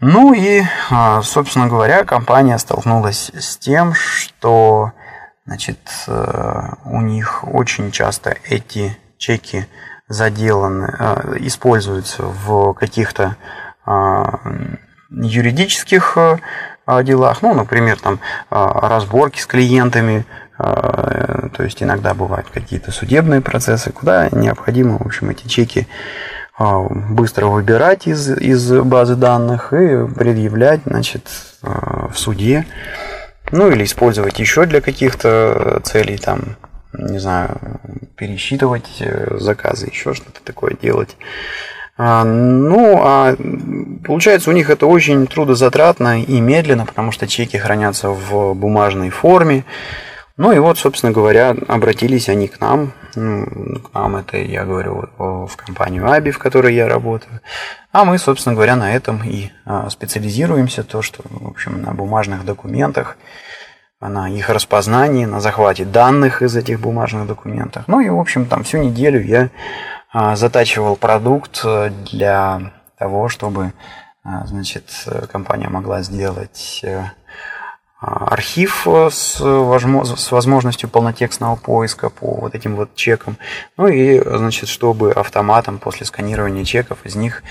Ну 0.00 0.34
и, 0.34 0.62
а, 0.90 1.22
собственно 1.22 1.68
говоря, 1.68 2.04
компания 2.04 2.58
столкнулась 2.58 3.30
с 3.34 3.56
тем, 3.56 3.94
что 3.94 4.92
значит, 5.48 5.78
э, 6.06 6.68
у 6.84 7.00
них 7.00 7.42
очень 7.42 7.90
часто 7.90 8.36
эти 8.44 8.96
чеки 9.16 9.66
заделаны, 10.08 10.94
э, 10.98 11.36
используются 11.40 12.22
в 12.22 12.72
каких-то 12.74 13.36
а, 13.90 14.40
юридических 15.10 16.18
э, 16.18 17.02
делах, 17.02 17.40
ну, 17.40 17.54
например, 17.54 17.98
там 17.98 18.20
а, 18.50 18.88
разборки 18.88 19.40
с 19.40 19.46
клиентами, 19.46 20.26
а, 20.58 21.48
то 21.56 21.62
есть 21.62 21.82
иногда 21.82 22.12
бывают 22.12 22.48
какие-то 22.52 22.92
судебные 22.92 23.40
процессы, 23.40 23.90
куда 23.90 24.28
необходимо, 24.30 24.98
в 24.98 25.06
общем, 25.06 25.30
эти 25.30 25.48
чеки 25.48 25.86
быстро 26.58 27.46
выбирать 27.46 28.08
из, 28.08 28.28
из 28.30 28.72
базы 28.82 29.14
данных 29.14 29.72
и 29.72 30.06
предъявлять, 30.08 30.80
значит, 30.84 31.22
в 31.62 32.12
суде, 32.16 32.66
ну, 33.52 33.70
или 33.70 33.84
использовать 33.84 34.40
еще 34.40 34.66
для 34.66 34.80
каких-то 34.80 35.80
целей, 35.84 36.18
там, 36.18 36.56
не 36.92 37.20
знаю, 37.20 37.60
пересчитывать 38.18 39.00
э, 39.00 39.36
заказы, 39.38 39.86
еще 39.86 40.14
что-то 40.14 40.40
такое 40.42 40.76
делать. 40.80 41.16
А, 41.96 42.24
ну, 42.24 43.00
а 43.02 43.36
получается 44.04 44.50
у 44.50 44.52
них 44.52 44.70
это 44.70 44.86
очень 44.86 45.26
трудозатратно 45.26 46.22
и 46.22 46.40
медленно, 46.40 46.86
потому 46.86 47.10
что 47.10 47.26
чеки 47.26 47.56
хранятся 47.56 48.10
в 48.10 48.54
бумажной 48.54 49.10
форме. 49.10 49.64
Ну 50.36 50.52
и 50.52 50.58
вот, 50.60 50.78
собственно 50.78 51.12
говоря, 51.12 51.56
обратились 51.66 52.28
они 52.28 52.46
к 52.46 52.60
нам. 52.60 52.92
Ну, 53.16 53.80
к 53.80 53.92
нам 53.92 54.14
это 54.14 54.36
я 54.36 54.64
говорю 54.64 55.08
в 55.18 55.50
компанию 55.56 56.08
Аби, 56.08 56.30
в 56.30 56.38
которой 56.38 56.72
я 56.76 56.88
работаю. 56.88 57.40
А 57.90 58.04
мы, 58.04 58.18
собственно 58.18 58.54
говоря, 58.54 58.76
на 58.76 58.94
этом 58.94 59.24
и 59.24 59.50
а, 59.64 59.90
специализируемся, 59.90 60.84
то, 60.84 61.02
что, 61.02 61.24
в 61.28 61.48
общем, 61.48 61.82
на 61.82 61.92
бумажных 61.92 62.44
документах 62.44 63.16
на 64.00 64.28
их 64.28 64.48
распознании, 64.48 65.24
на 65.24 65.40
захвате 65.40 65.84
данных 65.84 66.42
из 66.42 66.56
этих 66.56 66.80
бумажных 66.80 67.26
документов. 67.26 67.84
Ну 67.86 68.00
и, 68.00 68.08
в 68.08 68.18
общем, 68.18 68.46
там 68.46 68.62
всю 68.62 68.78
неделю 68.78 69.20
я 69.22 69.50
а, 70.12 70.36
затачивал 70.36 70.96
продукт 70.96 71.60
э, 71.64 71.90
для 72.10 72.72
того, 72.96 73.28
чтобы 73.28 73.72
а, 74.22 74.46
значит, 74.46 74.84
компания 75.32 75.68
могла 75.68 76.02
сделать 76.02 76.80
э, 76.84 77.04
архив 78.00 78.86
с, 78.86 79.40
с 79.40 80.30
возможностью 80.30 80.88
полнотекстного 80.88 81.56
поиска 81.56 82.10
по 82.10 82.34
вот 82.34 82.54
этим 82.54 82.76
вот 82.76 82.94
чекам. 82.94 83.36
Ну 83.76 83.88
и, 83.88 84.20
значит, 84.20 84.68
чтобы 84.68 85.12
автоматом 85.12 85.78
после 85.78 86.06
сканирования 86.06 86.64
чеков 86.64 86.98
из 87.04 87.16
них 87.16 87.42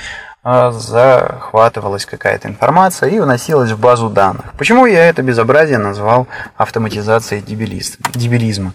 а, 0.43 0.71
захватывалась 0.71 2.05
какая-то 2.05 2.47
информация 2.47 3.09
и 3.09 3.19
вносилась 3.19 3.71
в 3.71 3.79
базу 3.79 4.09
данных. 4.09 4.53
Почему 4.57 4.85
я 4.85 5.09
это 5.09 5.21
безобразие 5.21 5.77
назвал 5.77 6.27
автоматизацией 6.55 7.41
дебилизма? 7.41 8.73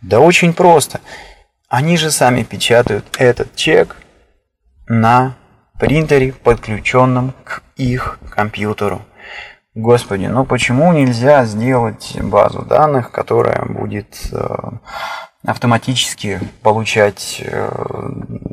Да 0.00 0.18
очень 0.18 0.52
просто. 0.52 1.00
Они 1.68 1.96
же 1.96 2.10
сами 2.10 2.42
печатают 2.42 3.04
этот 3.18 3.54
чек 3.54 3.96
на 4.88 5.36
принтере, 5.78 6.32
подключенном 6.32 7.32
к 7.44 7.62
их 7.76 8.18
компьютеру. 8.30 9.02
Господи, 9.74 10.26
ну 10.26 10.44
почему 10.44 10.92
нельзя 10.92 11.44
сделать 11.46 12.16
базу 12.20 12.62
данных, 12.62 13.10
которая 13.10 13.64
будет 13.64 14.28
э, 14.30 14.56
автоматически 15.44 16.38
получать 16.62 17.42
э, 17.44 17.70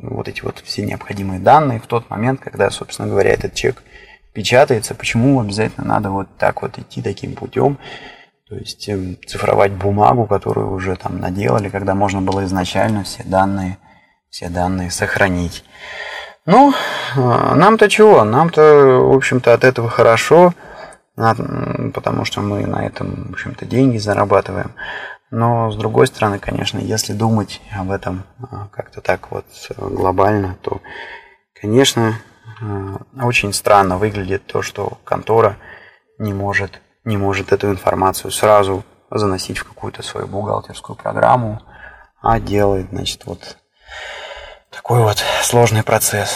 вот 0.01 0.27
эти 0.27 0.41
вот 0.41 0.63
все 0.65 0.83
необходимые 0.83 1.39
данные 1.39 1.79
в 1.79 1.85
тот 1.85 2.09
момент, 2.09 2.41
когда, 2.41 2.71
собственно 2.71 3.07
говоря, 3.07 3.29
этот 3.29 3.53
чек 3.53 3.83
печатается. 4.33 4.95
Почему 4.95 5.39
обязательно 5.39 5.85
надо 5.85 6.09
вот 6.09 6.27
так 6.39 6.63
вот 6.63 6.79
идти 6.79 7.03
таким 7.03 7.35
путем? 7.35 7.77
То 8.49 8.55
есть 8.55 8.89
эм, 8.89 9.15
цифровать 9.27 9.73
бумагу, 9.73 10.25
которую 10.25 10.73
уже 10.73 10.95
там 10.95 11.19
наделали, 11.19 11.69
когда 11.69 11.93
можно 11.93 12.21
было 12.23 12.45
изначально 12.45 13.03
все 13.03 13.23
данные, 13.23 13.77
все 14.31 14.49
данные 14.49 14.89
сохранить. 14.89 15.63
Ну, 16.47 16.73
э, 17.15 17.53
нам-то 17.55 17.89
чего? 17.89 18.23
Нам-то, 18.23 18.61
в 19.03 19.15
общем-то, 19.15 19.53
от 19.53 19.63
этого 19.63 19.87
хорошо, 19.87 20.55
потому 21.15 22.25
что 22.25 22.41
мы 22.41 22.65
на 22.65 22.85
этом, 22.85 23.27
в 23.29 23.33
общем-то, 23.33 23.65
деньги 23.65 23.97
зарабатываем. 23.97 24.73
Но, 25.29 25.71
с 25.71 25.77
другой 25.77 26.07
стороны, 26.07 26.39
конечно, 26.39 26.77
если 26.77 27.13
думать 27.13 27.61
об 27.71 27.91
этом 27.91 28.23
а, 28.51 28.67
как-то 28.67 28.99
так 28.99 29.31
вот 29.31 29.45
глобально, 29.77 30.57
то, 30.61 30.81
конечно, 31.53 32.15
а, 32.61 32.97
очень 33.25 33.53
странно 33.53 33.97
выглядит 33.97 34.45
то, 34.45 34.61
что 34.61 34.97
контора 35.05 35.55
не 36.17 36.33
может, 36.33 36.81
не 37.05 37.15
может 37.15 37.53
эту 37.53 37.71
информацию 37.71 38.31
сразу 38.31 38.83
заносить 39.09 39.57
в 39.57 39.67
какую-то 39.67 40.03
свою 40.03 40.27
бухгалтерскую 40.27 40.97
программу, 40.97 41.61
а 42.21 42.39
делает, 42.39 42.89
значит, 42.91 43.25
вот 43.25 43.57
такой 44.69 45.01
вот 45.01 45.23
сложный 45.43 45.83
процесс. 45.83 46.35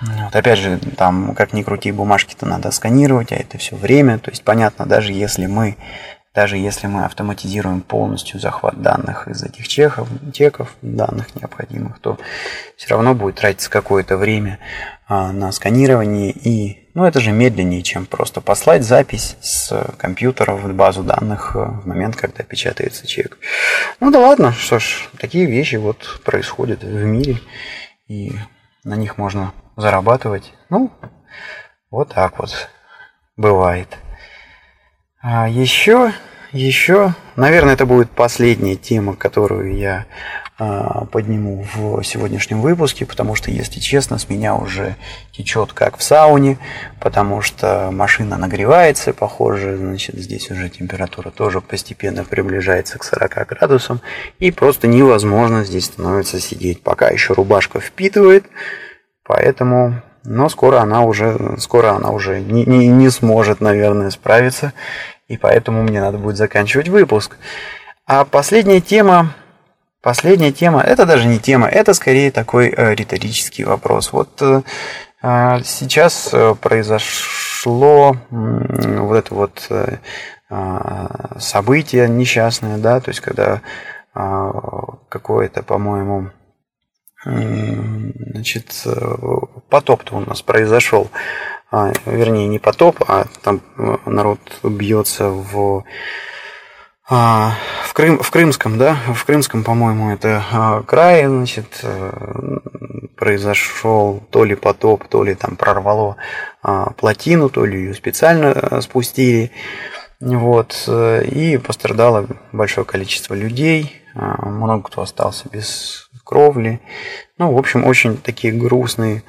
Вот 0.00 0.34
опять 0.34 0.58
же, 0.58 0.78
там, 0.96 1.34
как 1.34 1.52
ни 1.52 1.62
крути, 1.62 1.92
бумажки-то 1.92 2.46
надо 2.46 2.70
сканировать, 2.70 3.32
а 3.32 3.36
это 3.36 3.58
все 3.58 3.76
время. 3.76 4.18
То 4.18 4.30
есть, 4.30 4.42
понятно, 4.44 4.86
даже 4.86 5.12
если 5.12 5.46
мы 5.46 5.76
даже 6.32 6.56
если 6.56 6.86
мы 6.86 7.04
автоматизируем 7.06 7.80
полностью 7.80 8.38
захват 8.38 8.80
данных 8.80 9.26
из 9.26 9.42
этих 9.42 9.66
чеков, 9.66 10.08
теков, 10.32 10.76
данных 10.80 11.34
необходимых, 11.34 11.98
то 11.98 12.18
все 12.76 12.90
равно 12.90 13.14
будет 13.14 13.34
тратиться 13.34 13.68
какое-то 13.68 14.16
время 14.16 14.60
а, 15.08 15.32
на 15.32 15.50
сканирование 15.50 16.30
и 16.30 16.88
ну, 16.94 17.04
это 17.04 17.20
же 17.20 17.32
медленнее, 17.32 17.82
чем 17.82 18.06
просто 18.06 18.40
послать 18.40 18.84
запись 18.84 19.36
с 19.40 19.92
компьютера 19.96 20.54
в 20.54 20.72
базу 20.72 21.02
данных 21.02 21.54
в 21.54 21.86
момент, 21.86 22.16
когда 22.16 22.42
печатается 22.42 23.06
чек. 23.06 23.38
Ну 24.00 24.10
да 24.10 24.18
ладно, 24.18 24.52
что 24.52 24.78
ж, 24.78 25.08
такие 25.18 25.46
вещи 25.46 25.76
вот 25.76 26.20
происходят 26.24 26.82
в 26.82 27.04
мире, 27.04 27.40
и 28.08 28.32
на 28.82 28.94
них 28.94 29.18
можно 29.18 29.52
зарабатывать. 29.80 30.52
Ну, 30.68 30.90
вот 31.90 32.14
так 32.14 32.38
вот 32.38 32.68
бывает. 33.36 33.88
А 35.22 35.48
еще, 35.48 36.12
еще, 36.52 37.14
наверное, 37.36 37.74
это 37.74 37.86
будет 37.86 38.10
последняя 38.10 38.76
тема, 38.76 39.14
которую 39.16 39.76
я 39.76 40.06
а, 40.62 41.06
подниму 41.06 41.66
в 41.74 42.02
сегодняшнем 42.02 42.60
выпуске, 42.60 43.06
потому 43.06 43.34
что, 43.34 43.50
если 43.50 43.80
честно, 43.80 44.18
с 44.18 44.28
меня 44.28 44.54
уже 44.54 44.96
течет 45.32 45.72
как 45.72 45.96
в 45.96 46.02
сауне, 46.02 46.58
потому 47.00 47.40
что 47.40 47.90
машина 47.90 48.36
нагревается, 48.36 49.14
похоже, 49.14 49.78
значит, 49.78 50.16
здесь 50.16 50.50
уже 50.50 50.68
температура 50.68 51.30
тоже 51.30 51.62
постепенно 51.62 52.24
приближается 52.24 52.98
к 52.98 53.04
40 53.04 53.46
градусам, 53.48 54.02
и 54.38 54.50
просто 54.50 54.86
невозможно 54.86 55.64
здесь 55.64 55.86
становится 55.86 56.38
сидеть, 56.40 56.82
пока 56.82 57.08
еще 57.08 57.32
рубашка 57.32 57.80
впитывает, 57.80 58.44
поэтому 59.30 60.02
но 60.24 60.48
скоро 60.48 60.80
она 60.80 61.02
уже, 61.02 61.56
скоро 61.58 61.92
она 61.92 62.10
уже 62.10 62.40
не, 62.40 62.64
не, 62.64 62.88
не 62.88 63.08
сможет, 63.10 63.60
наверное, 63.60 64.10
справиться, 64.10 64.72
и 65.28 65.36
поэтому 65.36 65.82
мне 65.82 66.00
надо 66.00 66.18
будет 66.18 66.36
заканчивать 66.36 66.88
выпуск. 66.88 67.36
А 68.06 68.24
последняя 68.24 68.80
тема, 68.80 69.34
последняя 70.02 70.52
тема, 70.52 70.82
это 70.82 71.06
даже 71.06 71.26
не 71.26 71.38
тема, 71.38 71.68
это 71.68 71.94
скорее 71.94 72.30
такой 72.30 72.68
э, 72.68 72.94
риторический 72.94 73.64
вопрос. 73.64 74.12
Вот 74.12 74.42
э, 74.42 74.62
а, 75.22 75.60
сейчас 75.62 76.30
э, 76.32 76.54
произошло 76.60 78.16
э, 78.30 78.98
вот 78.98 79.14
это 79.14 79.34
вот 79.34 79.66
э, 79.70 79.96
а, 80.50 81.38
событие 81.38 82.08
несчастное, 82.08 82.76
да, 82.76 83.00
то 83.00 83.10
есть 83.10 83.20
когда 83.20 83.62
э, 84.14 84.52
какое-то, 85.08 85.62
по-моему, 85.62 86.30
значит, 87.24 88.86
потоп-то 89.68 90.16
у 90.16 90.20
нас 90.20 90.42
произошел. 90.42 91.10
А, 91.72 91.92
вернее, 92.04 92.48
не 92.48 92.58
потоп, 92.58 93.04
а 93.06 93.26
там 93.42 93.60
э, 93.78 93.96
народ 94.06 94.40
бьется 94.64 95.28
в 95.28 95.84
а, 97.08 97.54
в, 97.84 97.92
Крым, 97.92 98.18
в 98.18 98.30
Крымском, 98.30 98.76
да, 98.76 98.96
в 99.14 99.24
Крымском, 99.24 99.62
по-моему, 99.62 100.10
это 100.10 100.44
а, 100.50 100.82
край, 100.82 101.26
значит, 101.26 101.80
э, 101.82 102.58
произошел 103.16 104.20
то 104.30 104.44
ли 104.44 104.56
потоп, 104.56 105.06
то 105.08 105.22
ли 105.22 105.34
там 105.34 105.56
прорвало 105.56 106.16
а, 106.62 106.90
плотину, 106.90 107.50
то 107.50 107.64
ли 107.64 107.78
ее 107.78 107.94
специально 107.94 108.46
э, 108.46 108.80
спустили, 108.80 109.52
вот, 110.20 110.88
и 110.88 111.58
пострадало 111.64 112.26
большое 112.52 112.84
количество 112.84 113.32
людей, 113.32 114.02
много 114.14 114.88
кто 114.88 115.00
остался 115.00 115.48
без 115.48 116.09
кровли, 116.30 116.80
ну, 117.38 117.52
в 117.52 117.58
общем, 117.58 117.84
очень 117.84 118.16
такие 118.16 118.52
грустные 118.52 119.24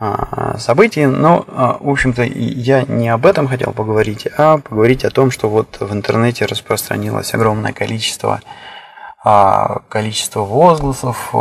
а, 0.00 0.58
событий, 0.58 1.06
но, 1.06 1.44
а, 1.46 1.78
в 1.78 1.88
общем-то, 1.88 2.24
я 2.24 2.82
не 2.82 3.08
об 3.08 3.24
этом 3.24 3.46
хотел 3.46 3.72
поговорить, 3.72 4.26
а 4.36 4.58
поговорить 4.58 5.04
о 5.04 5.10
том, 5.10 5.30
что 5.30 5.48
вот 5.48 5.78
в 5.78 5.92
интернете 5.92 6.46
распространилось 6.46 7.34
огромное 7.34 7.72
количество, 7.72 8.40
а, 9.24 9.82
количество 9.88 10.40
возгласов 10.40 11.32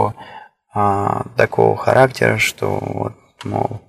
такого 1.36 1.76
характера, 1.76 2.38
что 2.38 2.78
вот, 2.80 3.14
мол, 3.44 3.82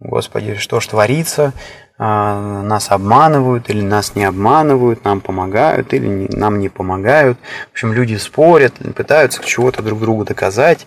Господи, 0.00 0.54
что 0.54 0.80
ж 0.80 0.86
творится, 0.86 1.52
нас 1.98 2.90
обманывают 2.90 3.70
или 3.70 3.80
нас 3.80 4.14
не 4.14 4.24
обманывают, 4.24 5.04
нам 5.04 5.20
помогают 5.20 5.94
или 5.94 6.28
нам 6.36 6.58
не 6.58 6.68
помогают. 6.68 7.38
В 7.68 7.72
общем, 7.72 7.92
люди 7.92 8.16
спорят, 8.16 8.74
пытаются 8.94 9.42
чего-то 9.42 9.82
друг 9.82 10.00
другу 10.00 10.24
доказать 10.24 10.86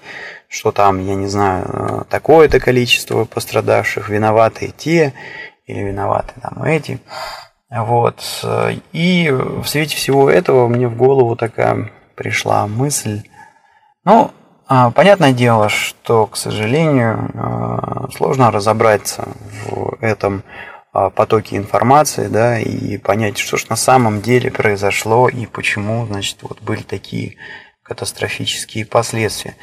что 0.50 0.72
там, 0.72 1.00
я 1.00 1.16
не 1.16 1.28
знаю, 1.28 1.66
э, 1.68 2.02
такое-то 2.10 2.60
количество 2.60 3.24
пострадавших, 3.24 4.10
виноваты 4.10 4.74
те 4.76 5.14
или 5.68 5.80
виноваты 5.82 6.34
там 6.42 6.64
эти. 6.64 7.00
Вот. 7.70 8.44
И 8.92 9.30
в 9.32 9.66
свете 9.68 9.96
всего 9.96 10.28
этого 10.28 10.68
мне 10.68 10.88
в 10.88 10.98
голову 10.98 11.36
такая 11.36 11.92
пришла 12.16 12.66
мысль. 12.66 13.22
Ну, 14.04 14.32
а, 14.68 14.90
понятное 14.90 15.34
дело, 15.34 15.70
что, 15.70 16.26
к 16.26 16.36
сожалению, 16.36 17.30
э, 17.32 18.12
сложно 18.16 18.50
разобраться 18.50 19.28
в 19.66 19.98
этом 20.02 20.44
потоке 20.92 21.56
информации, 21.56 22.28
да, 22.28 22.60
и 22.60 22.98
понять, 22.98 23.38
что 23.38 23.58
же 23.58 23.66
на 23.70 23.76
самом 23.76 24.22
деле 24.22 24.52
произошло 24.52 25.30
и 25.30 25.46
почему, 25.46 26.06
значит, 26.08 26.38
вот 26.42 26.62
были 26.62 26.82
такие 26.82 27.36
катастрофические 27.84 28.86
последствия. 28.86 29.56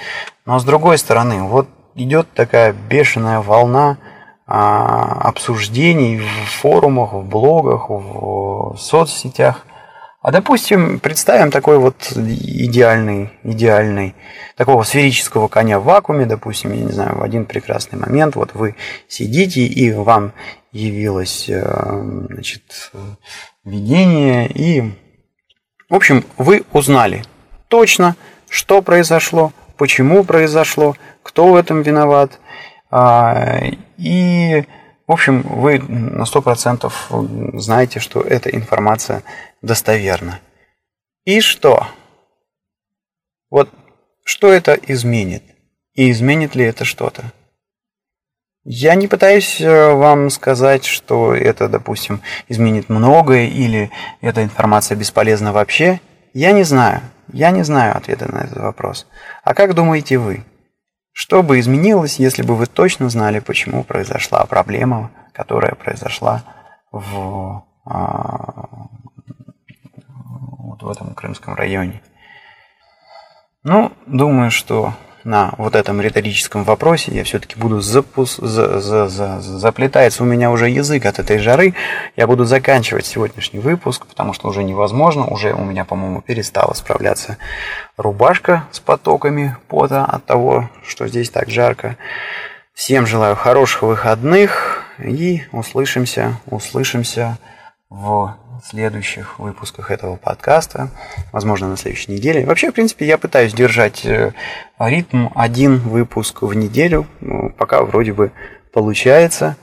Но 0.45 0.59
с 0.59 0.65
другой 0.65 0.99
стороны, 0.99 1.43
вот 1.43 1.69
идет 1.95 2.29
такая 2.35 2.73
бешеная 2.73 3.41
волна 3.41 3.99
а, 4.47 5.21
обсуждений 5.29 6.19
в 6.19 6.51
форумах, 6.61 7.13
в 7.13 7.25
блогах, 7.25 7.87
в 7.89 8.77
соцсетях. 8.79 9.67
А 10.23 10.33
допустим, 10.33 10.99
представим 10.99 11.51
такой 11.51 11.79
вот 11.79 12.13
идеальный, 12.17 13.31
идеальный, 13.45 14.15
такого 14.57 14.83
сферического 14.83 15.47
коня 15.49 15.79
в 15.79 15.85
вакууме, 15.85 16.27
допустим, 16.27 16.73
я 16.73 16.81
не 16.85 16.93
знаю, 16.93 17.19
в 17.19 17.23
один 17.23 17.45
прекрасный 17.45 17.99
момент, 17.99 18.35
вот 18.35 18.55
вы 18.55 18.75
сидите 19.09 19.63
и 19.63 19.93
вам 19.93 20.33
явилось, 20.77 21.49
э, 21.49 21.63
значит, 22.29 22.93
видение, 23.65 24.49
и, 24.49 24.83
в 25.89 25.95
общем, 25.95 26.25
вы 26.37 26.65
узнали 26.73 27.25
точно, 27.69 28.17
что 28.49 28.83
произошло, 28.83 29.53
почему 29.77 30.25
произошло, 30.25 30.97
кто 31.23 31.49
в 31.53 31.57
этом 31.57 31.83
виноват. 31.83 32.39
А, 32.91 33.59
и, 33.97 34.65
в 35.07 35.13
общем, 35.13 35.43
вы 35.43 35.79
на 35.79 36.25
100% 36.25 37.59
знаете, 37.59 38.01
что 38.01 38.21
эта 38.21 38.51
информация 38.51 39.23
достоверна. 39.63 40.41
И 41.25 41.41
что? 41.41 41.89
Вот 43.51 43.71
что 44.25 44.53
это 44.53 44.75
изменит? 44.75 45.43
И 45.95 46.11
изменит 46.11 46.55
ли 46.55 46.65
это 46.65 46.85
что-то? 46.85 47.33
Я 48.69 48.97
не 48.97 49.07
пытаюсь 49.07 49.61
э, 49.61 49.93
вам 49.95 50.29
сказать, 50.29 50.85
что 50.85 51.33
это, 51.33 51.69
допустим, 51.69 52.21
изменит 52.49 52.89
многое 52.89 53.47
или 53.47 53.93
эта 54.21 54.43
информация 54.43 54.97
бесполезна 54.97 55.53
вообще. 55.53 56.01
Я 56.35 56.51
не 56.51 56.65
знаю. 56.65 57.01
Я 57.33 57.53
не 57.53 57.63
знаю 57.63 57.97
ответа 57.97 58.27
на 58.29 58.39
этот 58.39 58.59
вопрос. 58.59 59.07
А 59.45 59.55
как 59.55 59.75
думаете 59.75 60.19
вы? 60.19 60.45
Что 61.13 61.45
бы 61.45 61.61
изменилось, 61.61 62.19
если 62.19 62.43
бы 62.43 62.57
вы 62.57 62.67
точно 62.67 63.09
знали, 63.09 63.39
почему 63.39 63.85
произошла 63.85 64.45
проблема, 64.47 65.13
которая 65.33 65.77
произошла 65.77 66.43
в, 66.91 67.63
а, 67.85 68.89
вот 70.59 70.83
в 70.83 70.91
этом 70.91 71.15
крымском 71.15 71.55
районе? 71.55 72.03
Ну, 73.63 73.93
думаю, 74.07 74.51
что 74.51 74.93
на 75.27 75.53
вот 75.59 75.75
этом 75.75 76.01
риторическом 76.01 76.63
вопросе 76.63 77.13
я 77.13 77.25
все-таки 77.25 77.59
буду 77.59 77.81
запус... 77.81 78.37
за... 78.37 78.81
За... 78.81 79.09
За... 79.09 79.41
заплетается 79.41 80.23
у 80.23 80.27
меня 80.27 80.51
уже 80.51 80.71
язык 80.71 81.05
от 81.05 81.19
этой 81.19 81.39
жары. 81.39 81.75
Я 82.17 82.27
буду 82.27 82.45
заканчивать 82.45 83.07
сегодняшний 83.07 83.59
выпуск, 83.59 84.07
потому 84.07 84.33
что 84.33 84.49
уже 84.49 84.63
невозможно. 84.63 85.27
Уже 85.27 85.53
у 85.53 85.65
меня, 85.65 85.85
по-моему, 85.85 86.23
перестала 86.23 86.75
справляться 86.75 87.39
рубашка 87.97 88.69
с 88.71 88.79
потоками 88.79 89.57
пота 89.69 90.05
от 90.05 90.25
того, 90.25 90.71
что 90.87 91.09
здесь 91.09 91.29
так 91.29 91.51
жарко. 91.51 91.97
Всем 92.73 93.07
желаю 93.07 93.35
хороших 93.35 93.83
выходных 93.83 94.85
и 94.99 95.43
услышимся, 95.51 96.39
услышимся 96.47 97.39
в 97.91 98.37
следующих 98.65 99.39
выпусках 99.39 99.91
этого 99.91 100.17
подкаста, 100.17 100.91
возможно, 101.33 101.69
на 101.69 101.77
следующей 101.77 102.13
неделе. 102.13 102.47
Вообще, 102.47 102.71
в 102.71 102.75
принципе, 102.75 103.07
я 103.07 103.19
пытаюсь 103.19 103.53
держать 103.53 104.05
э, 104.05 104.33
ритм 104.79 105.29
один 105.35 105.79
выпуск 105.79 106.43
в 106.43 106.55
неделю, 106.55 107.07
ну, 107.21 107.51
пока 107.51 107.83
вроде 107.83 108.13
бы 108.13 108.33
получается, 108.73 109.57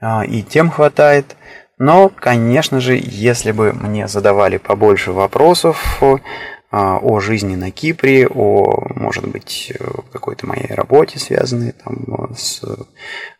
а, 0.00 0.24
и 0.24 0.42
тем 0.42 0.70
хватает. 0.70 1.36
Но, 1.78 2.10
конечно 2.10 2.80
же, 2.80 2.98
если 3.00 3.52
бы 3.52 3.72
мне 3.72 4.06
задавали 4.06 4.58
побольше 4.58 5.12
вопросов 5.12 6.02
а, 6.70 6.98
о 6.98 7.20
жизни 7.20 7.56
на 7.56 7.70
Кипре, 7.70 8.28
о, 8.28 8.86
может 8.94 9.26
быть, 9.26 9.72
какой-то 10.12 10.46
моей 10.46 10.72
работе, 10.74 11.18
связанной 11.18 11.72
там, 11.72 12.34
с 12.36 12.62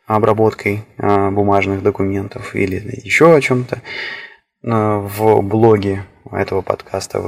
обработкой 0.07 0.85
бумажных 0.97 1.83
документов 1.83 2.57
или 2.57 3.01
еще 3.05 3.35
о 3.35 3.41
чем-то, 3.41 3.83
в 4.63 5.41
блоге 5.41 6.05
этого 6.31 6.61
подкаста 6.61 7.19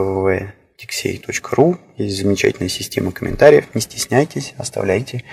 www.tixey.ru 0.83 1.79
есть 1.97 2.16
замечательная 2.16 2.68
система 2.68 3.12
комментариев. 3.12 3.66
Не 3.75 3.81
стесняйтесь, 3.81 4.55
оставляйте 4.59 5.25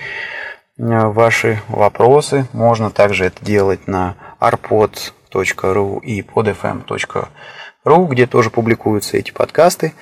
ваши 0.76 1.60
вопросы. 1.68 2.46
Можно 2.52 2.90
также 2.90 3.26
это 3.26 3.44
делать 3.44 3.86
на 3.86 4.16
arpod.ru 4.40 6.00
и 6.02 6.22
podfm.ru, 6.22 8.08
где 8.08 8.26
тоже 8.26 8.50
публикуются 8.50 9.16
эти 9.16 9.30
подкасты. 9.30 9.92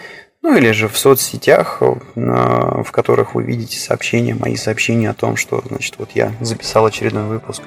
Ну 0.40 0.56
или 0.56 0.70
же 0.70 0.86
в 0.88 0.96
соцсетях, 0.96 1.82
в 2.14 2.90
которых 2.92 3.34
вы 3.34 3.42
видите 3.42 3.76
сообщения, 3.78 4.34
мои 4.36 4.54
сообщения 4.54 5.10
о 5.10 5.14
том, 5.14 5.34
что 5.34 5.60
значит, 5.66 5.96
вот 5.98 6.12
я 6.14 6.32
записал 6.40 6.86
очередной 6.86 7.24
выпуск. 7.24 7.62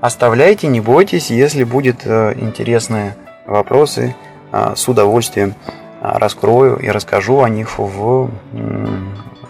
Оставляйте, 0.00 0.68
не 0.68 0.80
бойтесь, 0.80 1.30
если 1.30 1.64
будет 1.64 2.02
э, 2.04 2.34
интересная 2.36 3.16
вопросы 3.46 4.14
а, 4.52 4.74
с 4.76 4.88
удовольствием 4.88 5.54
а, 6.00 6.18
раскрою 6.18 6.76
и 6.76 6.88
расскажу 6.88 7.42
о 7.42 7.48
них 7.48 7.78
в 7.78 8.30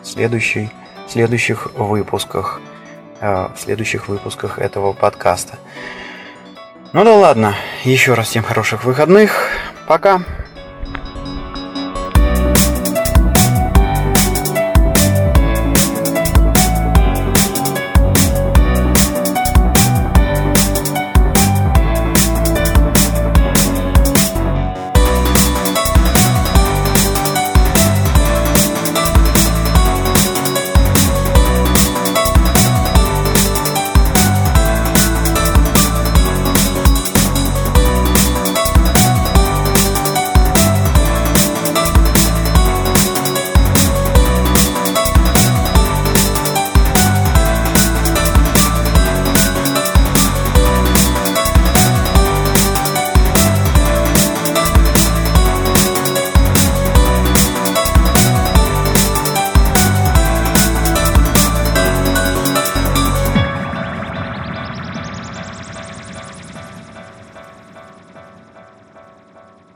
следующий, 0.02 0.70
следующих 1.08 1.72
выпусках 1.74 2.60
а, 3.20 3.50
в 3.54 3.60
следующих 3.60 4.08
выпусках 4.08 4.58
этого 4.58 4.92
подкаста. 4.92 5.58
Ну 6.92 7.04
да 7.04 7.14
ладно, 7.14 7.54
еще 7.84 8.14
раз 8.14 8.28
всем 8.28 8.42
хороших 8.42 8.84
выходных. 8.84 9.48
Пока. 9.86 10.22